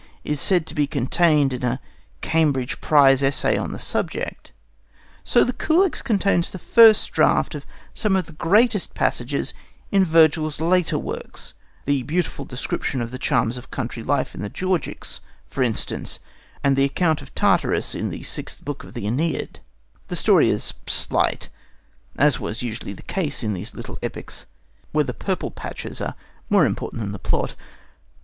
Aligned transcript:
is 0.23 0.41
said 0.41 0.65
to 0.65 0.73
be 0.73 0.87
contained 0.87 1.53
in 1.53 1.63
a 1.63 1.79
Cambridge 2.21 2.81
prize 2.81 3.21
essay 3.21 3.55
on 3.55 3.71
the 3.71 3.77
subject, 3.77 4.51
so 5.23 5.43
the 5.43 5.53
Culex 5.53 6.01
contains 6.01 6.51
the 6.51 6.57
first 6.57 7.11
draft 7.11 7.53
of 7.53 7.67
some 7.93 8.15
of 8.15 8.25
the 8.25 8.31
greatest 8.31 8.95
passages 8.95 9.53
in 9.91 10.03
Virgil's 10.03 10.59
later 10.59 10.97
works 10.97 11.53
the 11.85 12.01
beautiful 12.01 12.45
description 12.45 12.99
of 12.99 13.11
the 13.11 13.19
charms 13.19 13.57
of 13.59 13.69
country 13.69 14.01
life 14.01 14.33
in 14.33 14.41
the 14.41 14.49
Georgics, 14.49 15.21
for 15.51 15.61
instance, 15.61 16.17
and 16.63 16.75
the 16.75 16.85
account 16.85 17.21
of 17.21 17.35
Tartarus 17.35 17.93
in 17.93 18.09
the 18.09 18.23
sixth 18.23 18.65
book 18.65 18.83
of 18.83 18.95
the 18.95 19.03
Æneid. 19.03 19.57
The 20.07 20.15
story 20.15 20.49
is 20.49 20.73
slight, 20.87 21.49
as 22.17 22.39
was 22.39 22.63
usually 22.63 22.93
the 22.93 23.03
case 23.03 23.43
in 23.43 23.53
these 23.53 23.75
little 23.75 23.99
epics, 24.01 24.47
where 24.93 25.03
the 25.03 25.13
purple 25.13 25.51
patches 25.51 26.01
are 26.01 26.15
more 26.49 26.65
important 26.65 27.01
than 27.03 27.11
the 27.11 27.19
plot. 27.19 27.55